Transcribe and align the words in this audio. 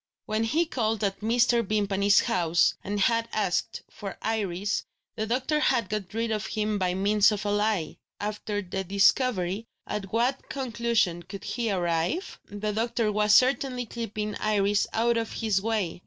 When 0.25 0.45
he 0.45 0.61
had 0.61 0.71
called 0.71 1.03
at 1.03 1.19
Mr. 1.19 1.63
Vimpany's 1.63 2.21
house, 2.21 2.73
and 2.83 2.99
had 3.01 3.29
asked 3.31 3.83
for 3.87 4.17
Iris, 4.23 4.83
the 5.15 5.27
doctor 5.27 5.59
had 5.59 5.89
got 5.89 6.11
rid 6.15 6.31
of 6.31 6.47
him 6.47 6.79
by 6.79 6.95
means 6.95 7.31
of 7.31 7.45
a 7.45 7.51
lie. 7.51 7.97
After 8.19 8.63
this 8.63 8.87
discovery, 8.87 9.67
at 9.85 10.11
what 10.11 10.49
conclusion 10.49 11.21
could 11.21 11.43
he 11.43 11.69
arrive? 11.71 12.39
The 12.49 12.71
doctor 12.73 13.11
was 13.11 13.35
certainly 13.35 13.85
keeping 13.85 14.33
Iris 14.37 14.87
out 14.91 15.17
of 15.17 15.33
his 15.33 15.61
way. 15.61 15.99